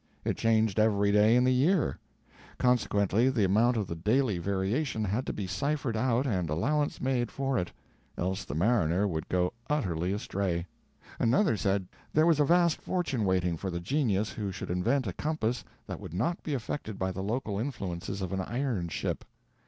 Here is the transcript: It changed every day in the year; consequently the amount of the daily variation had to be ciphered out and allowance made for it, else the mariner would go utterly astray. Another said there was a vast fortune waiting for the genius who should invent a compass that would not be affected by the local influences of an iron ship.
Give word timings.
It 0.25 0.35
changed 0.35 0.79
every 0.79 1.11
day 1.11 1.35
in 1.35 1.43
the 1.43 1.53
year; 1.53 1.99
consequently 2.57 3.29
the 3.29 3.43
amount 3.43 3.77
of 3.77 3.85
the 3.85 3.93
daily 3.93 4.39
variation 4.39 5.03
had 5.03 5.27
to 5.27 5.31
be 5.31 5.45
ciphered 5.45 5.95
out 5.95 6.25
and 6.25 6.49
allowance 6.49 6.99
made 6.99 7.29
for 7.31 7.55
it, 7.59 7.71
else 8.17 8.43
the 8.43 8.55
mariner 8.55 9.07
would 9.07 9.29
go 9.29 9.53
utterly 9.69 10.11
astray. 10.11 10.65
Another 11.19 11.55
said 11.55 11.87
there 12.15 12.25
was 12.25 12.39
a 12.39 12.45
vast 12.45 12.81
fortune 12.81 13.25
waiting 13.25 13.57
for 13.57 13.69
the 13.69 13.79
genius 13.79 14.31
who 14.31 14.51
should 14.51 14.71
invent 14.71 15.05
a 15.05 15.13
compass 15.13 15.63
that 15.85 15.99
would 15.99 16.15
not 16.15 16.41
be 16.41 16.55
affected 16.55 16.97
by 16.97 17.11
the 17.11 17.21
local 17.21 17.59
influences 17.59 18.23
of 18.23 18.33
an 18.33 18.41
iron 18.41 18.87
ship. 18.87 19.23